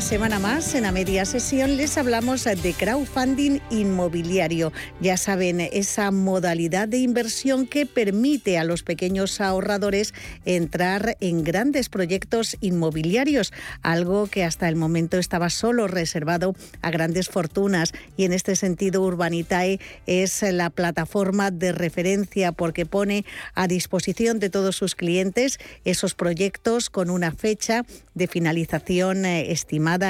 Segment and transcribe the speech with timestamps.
[0.00, 4.72] Semana más, en la media sesión, les hablamos de crowdfunding inmobiliario.
[5.00, 11.88] Ya saben, esa modalidad de inversión que permite a los pequeños ahorradores entrar en grandes
[11.88, 13.52] proyectos inmobiliarios,
[13.82, 17.92] algo que hasta el momento estaba solo reservado a grandes fortunas.
[18.16, 24.50] Y en este sentido, Urbanitae es la plataforma de referencia porque pone a disposición de
[24.50, 29.50] todos sus clientes esos proyectos con una fecha de finalización eh,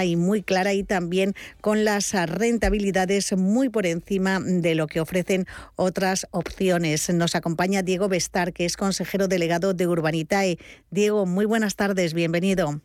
[0.05, 5.47] y muy clara y también con las rentabilidades muy por encima de lo que ofrecen
[5.77, 7.09] otras opciones.
[7.11, 10.59] Nos acompaña Diego Bestar, que es consejero delegado de Urbanitae.
[10.91, 12.81] Diego, muy buenas tardes, bienvenido.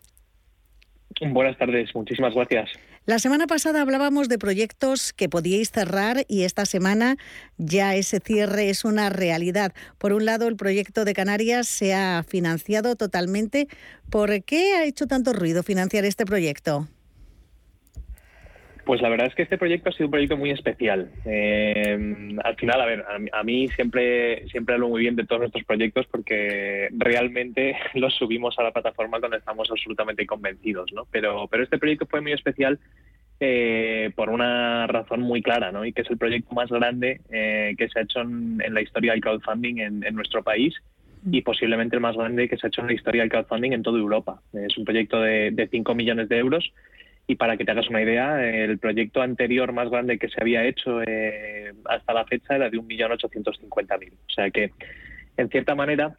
[1.22, 2.70] Buenas tardes, muchísimas gracias.
[3.06, 7.18] La semana pasada hablábamos de proyectos que podíais cerrar y esta semana
[7.58, 9.74] ya ese cierre es una realidad.
[9.98, 13.68] Por un lado, el proyecto de Canarias se ha financiado totalmente.
[14.10, 16.88] ¿Por qué ha hecho tanto ruido financiar este proyecto?
[18.86, 21.10] Pues la verdad es que este proyecto ha sido un proyecto muy especial.
[21.26, 25.64] Eh, al final, a ver, a, mí siempre, siempre hablo muy bien de todos nuestros
[25.64, 31.08] proyectos porque realmente los subimos a la plataforma cuando estamos absolutamente convencidos, ¿no?
[31.10, 32.80] Pero, pero este proyecto fue muy especial
[33.40, 35.84] eh, por una razón muy clara, ¿no?
[35.84, 39.14] Y que es el proyecto más grande eh, que se ha hecho en, la historia
[39.14, 40.76] del crowdfunding en, nuestro país
[41.32, 43.82] y posiblemente el más grande que se ha hecho en la historia del crowdfunding en
[43.82, 44.42] toda Europa.
[44.54, 46.72] Es un proyecto de, de 5 millones de euros
[47.28, 50.64] y para que te hagas una idea, el proyecto anterior más grande que se había
[50.64, 54.14] hecho eh, hasta la fecha era de 1.850.000.
[54.14, 54.72] O sea que,
[55.38, 56.16] en cierta manera,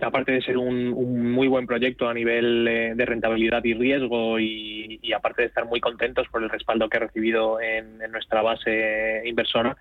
[0.00, 5.00] aparte de ser un, muy buen proyecto a nivel eh, de rentabilidad y riesgo y,
[5.14, 9.76] aparte de estar muy contentos por el respaldo que ha recibido en, nuestra base inversora,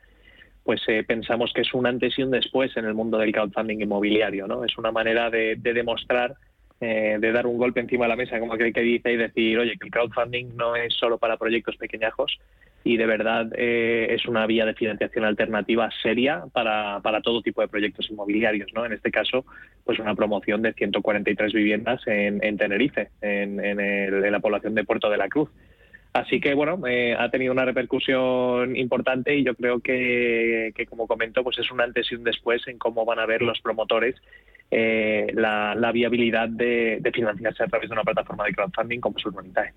[0.63, 3.81] pues eh, pensamos que es un antes y un después en el mundo del crowdfunding
[3.81, 4.45] inmobiliario.
[4.45, 4.63] ¿no?
[4.63, 6.35] Es una manera de demostrar
[6.81, 9.57] eh, de dar un golpe encima de la mesa, como que, que dice, y decir,
[9.59, 12.39] oye, que el crowdfunding no es solo para proyectos pequeñajos
[12.83, 17.61] y de verdad eh, es una vía de financiación alternativa seria para, para todo tipo
[17.61, 18.73] de proyectos inmobiliarios.
[18.73, 18.85] ¿no?
[18.85, 19.45] En este caso,
[19.85, 25.09] pues una promoción de 143 viviendas en, en Tenerife, en, en, la población de Puerto
[25.09, 25.49] de la Cruz.
[26.13, 31.07] Así que bueno, eh, ha tenido una repercusión importante y yo creo que, que, como
[31.07, 34.15] comento, pues es un antes y un después en cómo van a ver los promotores
[34.73, 39.73] eh, la, viabilidad de, financiarse a través de una plataforma de crowdfunding como es.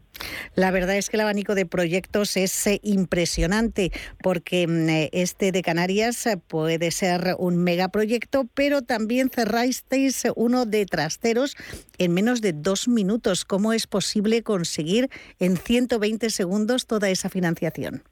[0.55, 3.91] La verdad es que el abanico de proyectos es eh, impresionante
[4.23, 10.87] porque mm, eh, este de Canarias puede ser un megaproyecto, pero también cerrasteis uno de
[10.87, 11.57] trasteros
[11.99, 13.45] en menos de dos minutos.
[13.45, 18.05] ¿Cómo es posible conseguir en 120 segundos toda esa financiación?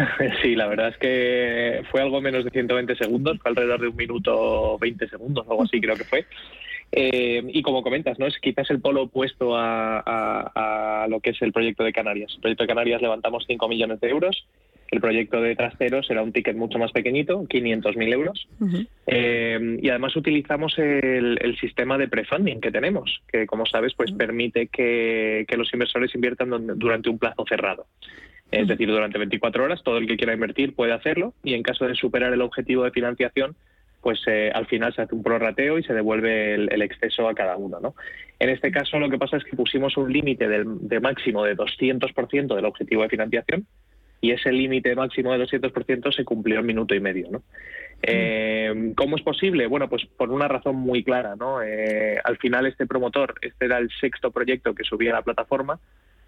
[0.42, 3.96] Sí, la verdad es que fue algo menos de 120 segundos, fue alrededor de un
[3.96, 6.26] minuto 20 segundos, algo así creo que fue.
[6.92, 8.26] Eh, y como comentas, ¿no?
[8.26, 12.32] es quizás el polo opuesto a, lo que es el proyecto de Canarias.
[12.34, 14.46] El proyecto de Canarias levantamos 5 millones de euros.
[14.90, 18.48] El proyecto de Trasteros era un ticket mucho más pequeñito, 500.000 euros.
[19.06, 24.66] Eh, y además utilizamos el, sistema de prefunding que tenemos, que como sabes, pues permite
[24.66, 27.86] que, que los inversores inviertan durante un plazo cerrado.
[28.50, 31.86] Es decir, durante 24 horas todo el que quiera invertir puede hacerlo y en caso
[31.86, 33.54] de superar el objetivo de financiación,
[34.00, 37.56] pues eh, al final se hace un prorrateo y se devuelve el, exceso a cada
[37.56, 37.80] uno.
[37.80, 37.94] ¿no?
[38.38, 42.54] En este caso lo que pasa es que pusimos un límite de máximo de 200%
[42.54, 43.66] del objetivo de financiación
[44.20, 47.28] y ese límite máximo de 200% se cumplió en minuto y medio.
[47.30, 47.42] ¿no?
[48.02, 49.66] Eh, ¿Cómo es posible?
[49.66, 51.36] Bueno, pues por una razón muy clara.
[51.36, 51.62] ¿no?
[51.62, 55.80] Eh, al final este promotor, este era el sexto proyecto que subía a la plataforma,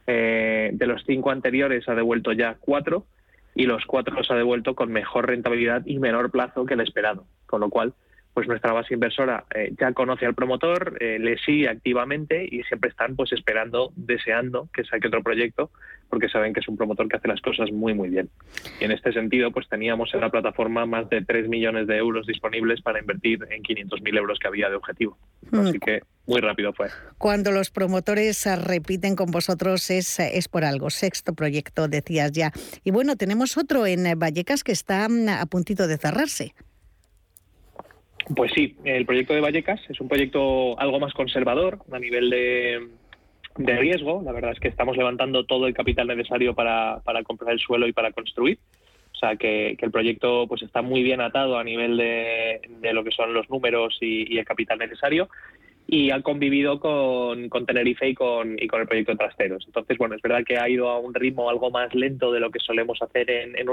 [0.07, 3.07] eh, de los cinco anteriores ha devuelto ya cuatro
[3.55, 7.25] y los cuatro los ha devuelto con mejor rentabilidad y menor plazo que el esperado.
[7.47, 7.93] Con lo cual,
[8.34, 12.91] pues nuestra base inversora eh, ya conoce al promotor, eh, le sigue activamente y siempre
[12.91, 15.71] están pues esperando, deseando que saque otro proyecto
[16.09, 18.31] porque saben que es un promotor que hace las cosas muy muy bien.
[18.81, 22.27] Y en este sentido pues teníamos en la plataforma más de 3 millones de euros
[22.27, 25.19] disponibles para invertir en 500.000 euros que había de objetivo.
[25.51, 25.59] Mm.
[25.59, 26.89] Así que muy rápido fue.
[27.19, 30.91] Cuando los promotores repiten con vosotros es, es por algo.
[30.91, 32.53] Sexto proyecto, decías ya.
[32.84, 36.54] Y bueno, tenemos otro en Vallecas que está mm, a puntito de cerrarse.
[38.34, 42.89] Pues sí, el proyecto de Vallecas es un proyecto algo más conservador a nivel de,
[43.57, 44.22] riesgo.
[44.24, 47.92] La verdad es que estamos levantando todo el capital necesario para, comprar el suelo y
[47.92, 48.59] para construir.
[49.13, 52.60] O sea, que, el proyecto pues está muy bien atado a nivel de,
[52.92, 55.28] lo que son los números y, el capital necesario.
[55.92, 59.62] Y han convivido con, con Tenerife y con, y con el proyecto Trasteros.
[59.66, 62.50] Entonces, bueno, es verdad que ha ido a un ritmo algo más lento de lo
[62.50, 63.68] que solemos hacer en, en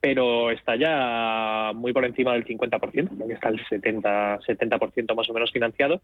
[0.00, 5.34] pero está ya muy por encima del 50%, que está el 70%, 70 más o
[5.34, 6.00] menos financiado,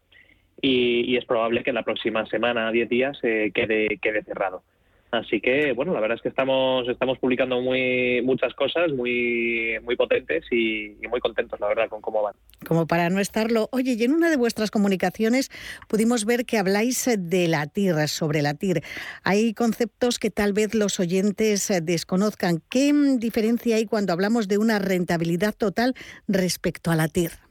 [0.61, 4.61] y, es probable que la próxima semana, 10 días, eh, quede, quede cerrado.
[5.11, 9.95] Así que, bueno, la verdad es que estamos, estamos publicando muy, muchas cosas muy, muy
[9.95, 12.35] potentes y, muy contentos, la verdad, con cómo van.
[12.67, 13.69] Como para no estarlo.
[13.71, 15.49] Oye, y en una de vuestras comunicaciones
[15.87, 18.83] pudimos ver que habláis de la TIR, sobre la TIR.
[19.23, 22.61] Hay conceptos que tal vez los oyentes desconozcan.
[22.69, 25.95] ¿Qué diferencia hay cuando hablamos de una rentabilidad total
[26.27, 27.46] respecto a la TIR?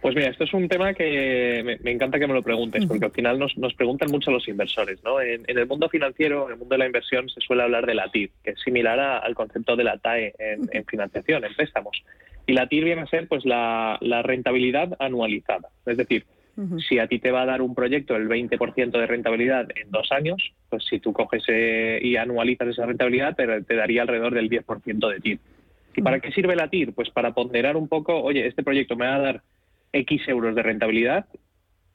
[0.00, 3.12] Pues mira, esto es un tema que me, encanta que me lo preguntes, porque al
[3.12, 5.02] final nos, nos preguntan mucho los inversores.
[5.04, 5.20] ¿no?
[5.20, 8.10] En, el mundo financiero, en el mundo de la inversión, se suele hablar de la
[8.10, 12.02] TIR, que es similar al concepto de la TAE en, financiación, en préstamos.
[12.46, 15.68] Y la TIR viene a ser pues la, rentabilidad anualizada.
[15.84, 16.24] Es decir,
[16.88, 20.12] si a ti te va a dar un proyecto el 20% de rentabilidad en dos
[20.12, 24.48] años, pues si tú coges eh, y anualizas esa rentabilidad, te, te daría alrededor del
[24.48, 25.38] 10% de TIR.
[25.96, 26.94] ¿Y para qué sirve la TIR?
[26.94, 29.42] Pues para ponderar un poco, oye, este proyecto me va a dar
[29.92, 31.26] X euros de rentabilidad,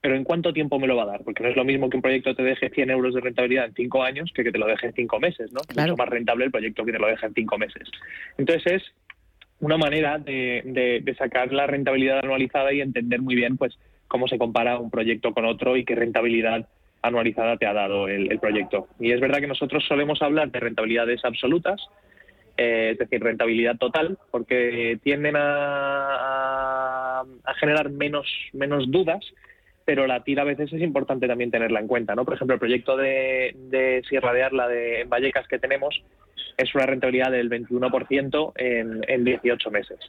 [0.02, 1.24] pero ¿en cuánto tiempo me lo va a dar?
[1.24, 3.74] Porque no es lo mismo que un proyecto te deje 100 euros de rentabilidad en
[3.74, 5.62] 5 años que que te lo deje en 5 meses, ¿no?
[5.68, 7.90] Es mucho más rentable el proyecto que te lo deje en 5 meses.
[8.38, 8.84] Entonces es
[9.60, 13.78] una manera de, de, sacar la rentabilidad anualizada y entender muy bien pues
[14.08, 16.68] cómo se compara un proyecto con otro y qué rentabilidad
[17.02, 18.88] anualizada te ha dado el, el proyecto.
[19.00, 21.82] Y es verdad que nosotros solemos hablar de rentabilidades absolutas,
[22.58, 29.24] eh, es decir, rentabilidad total, porque tienden a, a, generar menos, menos dudas,
[29.84, 32.16] pero la tira a veces es importante también tenerla en cuenta.
[32.16, 32.26] ¿no?
[32.26, 36.02] Por ejemplo, el proyecto de, de Sierra de Arla de, Vallecas que tenemos
[36.58, 40.00] es una rentabilidad del 21% en, en 18 meses,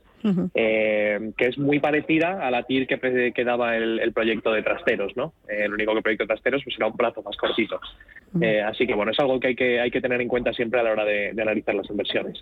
[0.55, 5.17] eh, que es muy parecida a la TIR que, que daba el, proyecto de Trasteros.
[5.17, 5.33] ¿no?
[5.49, 7.81] Eh, el único que el proyecto de Trasteros pues, era un plazo más cortito.
[8.41, 10.81] Eh, así que bueno, es algo que hay que, hay que tener en cuenta siempre
[10.81, 12.39] a la hora de, analizar las inversiones.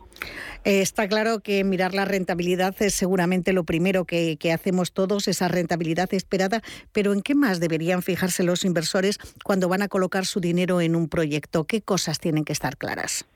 [0.65, 5.49] está claro que mirar la rentabilidad es seguramente lo primero que, que hacemos todos, esa
[5.49, 6.63] rentabilidad esperada,
[6.93, 10.97] pero ¿en qué más deberían fijarse los inversores cuando van a colocar su dinero en
[10.97, 11.65] un proyecto?
[11.65, 13.27] ¿Qué cosas tienen que estar claras?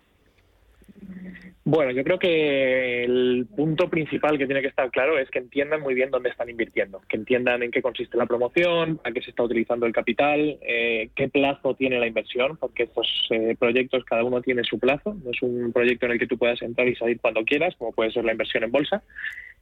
[1.65, 5.83] Bueno, yo creo que el punto principal que tiene que estar claro es que entiendan
[5.83, 9.31] muy bien dónde están invirtiendo, que entiendan en qué consiste la promoción, a qué se
[9.31, 14.25] está utilizando el capital, eh, qué plazo tiene la inversión, porque estos eh, proyectos cada
[14.25, 16.97] uno tiene su plazo, no es un proyecto en el que tú puedas entrar y
[16.97, 19.03] salir cuando quieras, como puede ser la inversión en bolsa,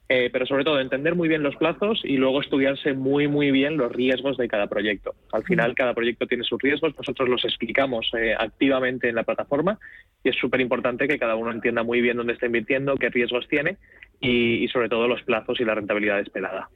[0.08, 3.76] eh, pero sobre todo entender muy bien los plazos y luego estudiarse muy, muy bien
[3.76, 5.14] los riesgos de cada proyecto.
[5.32, 9.78] Al final, cada proyecto tiene sus riesgos, nosotros los explicamos eh, activamente en la plataforma
[10.22, 13.48] y es súper importante que cada uno entienda muy bien dónde está invirtiendo, qué riesgos
[13.48, 13.78] tiene
[14.20, 16.68] y, y sobre todo los plazos y la rentabilidad esperada.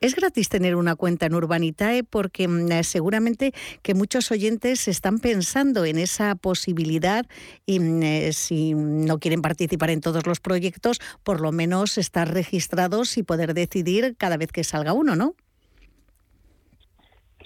[0.00, 3.52] Es gratis tener una cuenta en Urbanitae porque mm, eh, seguramente
[3.82, 7.26] que muchos oyentes están pensando en esa posibilidad
[7.66, 12.32] y mm, eh, si no quieren participar en todos los proyectos, por lo menos estar
[12.32, 15.34] registrados y poder decidir cada vez que salga uno, ¿no?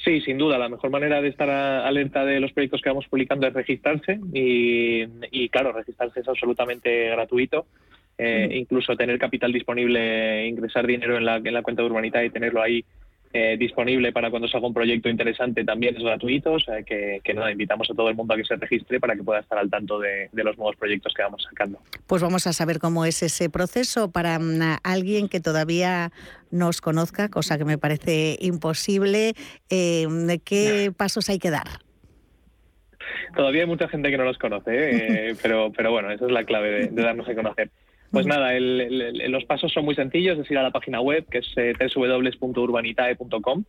[0.05, 0.59] Sí, sin duda.
[0.59, 5.03] La mejor manera de estar alerta de los proyectos que vamos publicando es registrarse y,
[5.33, 7.67] y claro, registrarse es absolutamente gratuito.
[8.19, 12.31] Eh, incluso tener capital disponible, ingresar dinero en la, en la cuenta de Urbanita y
[12.31, 12.83] tenerlo ahí
[13.39, 17.35] eh, disponible para cuando salga un proyecto interesante también es gratuito, o sea que, que,
[17.35, 19.69] nada, invitamos a todo el mundo a que se registre para que pueda estar al
[19.69, 21.79] tanto de, de, los nuevos proyectos que vamos sacando.
[22.07, 26.13] Pues vamos a saber cómo es ese proceso para um, alguien que todavía
[26.51, 29.35] nos conozca, cosa que me parece imposible.
[29.69, 30.07] Eh,
[30.43, 31.67] ¿Qué pasos hay que dar?
[33.35, 35.37] Todavía hay mucha gente que no los conoce, ¿eh?
[35.43, 37.71] pero, pero bueno, esa es la clave de, de darnos a conocer.
[38.11, 41.53] Pues nada, los pasos son muy sencillos, es ir a la página web que es
[41.57, 43.65] eh, www.urbanitae.com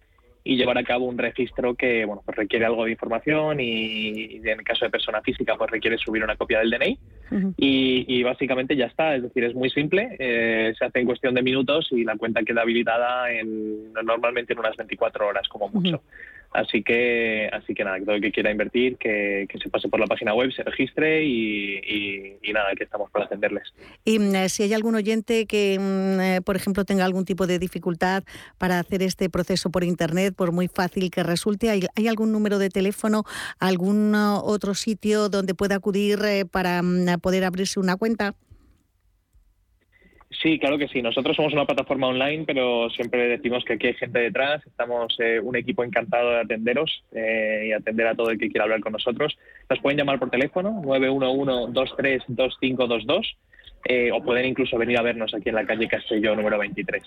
[0.48, 4.60] y llevar a cabo un registro que bueno pues requiere algo de información y, en
[4.60, 7.00] el caso de persona física pues requiere subir una copia del DNI
[7.58, 11.41] y, básicamente ya está es decir es muy simple eh, se hace en cuestión de
[11.41, 16.01] minutos y la cuenta queda habilitada en normalmente en unas 24 horas como mucho
[16.51, 20.08] Así que, así que nada, todo el que quiera invertir, que, se pase por la
[20.08, 23.74] página web, se registre y, nada, que estamos para atenderles.
[24.06, 27.46] Y mm, eh, si hay algún oyente que, mm, eh, por ejemplo, tenga algún tipo
[27.46, 28.24] de dificultad
[28.58, 32.70] para hacer este proceso por Internet, por muy fácil que resulte, ¿hay, algún número de
[32.70, 33.24] teléfono,
[33.60, 38.34] algún uh, otro sitio donde pueda acudir eh, para mm, poder abrirse una cuenta?
[40.41, 41.01] Sí, claro que sí.
[41.01, 44.63] Nosotros somos una plataforma online, pero siempre decimos que aquí hay gente detrás.
[44.67, 48.65] Estamos eh, un equipo encantado de atenderos eh, y atender a todo el que quiera
[48.65, 49.36] hablar con nosotros.
[49.67, 53.36] Nos pueden llamar por teléfono 911-232522
[53.86, 57.01] eh, o pueden incluso venir a vernos aquí en la calle Castelló número 23.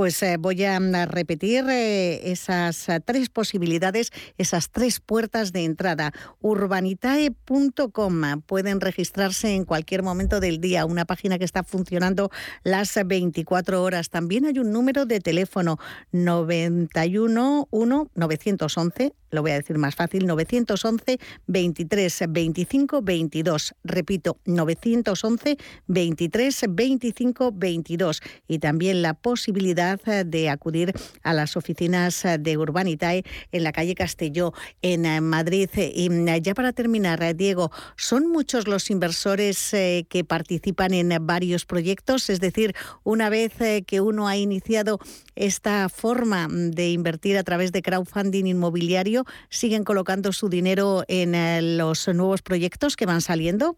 [0.00, 5.66] Pues eh, voy a mm, repetir eh, esas eh, tres posibilidades, esas tres puertas de
[5.66, 6.12] entrada.
[6.40, 8.40] Urbanitae.com.
[8.46, 10.86] Pueden registrarse en cualquier momento del día.
[10.86, 12.30] Una página que está funcionando
[12.62, 14.08] las 24 horas.
[14.08, 15.76] También hay un número de teléfono
[16.12, 17.68] 91
[18.14, 23.74] 911 lo voy a decir más fácil, 911 23 25 22.
[23.84, 25.56] Repito, 911
[25.86, 28.22] 23 25 22.
[28.48, 33.72] Y también la posibilidad eh, de acudir a las oficinas eh, de Urbanitae en la
[33.72, 35.70] calle Castelló, en eh, Madrid.
[35.76, 42.30] Y mm, ya para terminar, Diego, ¿son muchos los inversores que participan en varios proyectos?
[42.30, 43.52] Es decir, una vez
[43.86, 44.98] que uno ha iniciado
[45.36, 51.34] esta forma mm, de invertir a través de crowdfunding inmobiliario, siguen colocando su dinero en
[51.34, 53.76] eh, los nuevos proyectos que van saliendo?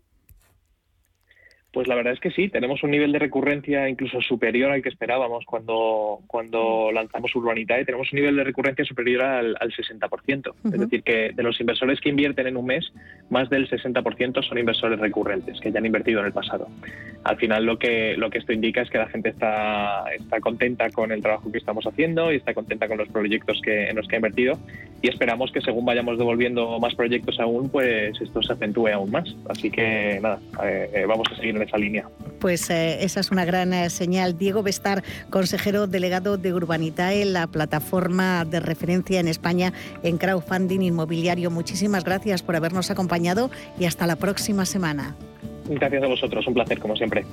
[1.72, 4.90] Pues la verdad es que sí, tenemos un nivel de recurrencia incluso superior al que
[4.90, 7.86] esperábamos cuando, cuando lanzamos Urbanitae.
[7.86, 10.52] Tenemos un nivel de recurrencia superior al, 60%.
[10.66, 12.92] Es decir, que de los inversores que invierten en un mes,
[13.30, 16.68] más del 60% son inversores recurrentes, que ya han invertido en el pasado.
[17.24, 20.90] Al final lo que, lo que esto indica es que la gente está, está contenta
[20.90, 24.06] con el trabajo que estamos haciendo y está contenta con los proyectos que, en los
[24.08, 24.58] que ha invertido
[25.02, 29.34] y esperamos que según vayamos devolviendo más proyectos aún, pues esto se acentúe aún más.
[29.48, 32.08] Así que nada, eh, eh, vamos a seguir esa línea.
[32.40, 34.36] Pues eh, esa es una gran eh, señal.
[34.36, 41.50] Diego Bestar, consejero delegado de Urbanitae, la plataforma de referencia en España en crowdfunding inmobiliario.
[41.50, 45.14] Muchísimas gracias por habernos acompañado y hasta la próxima semana.
[45.68, 47.24] Gracias a vosotros, un placer como siempre.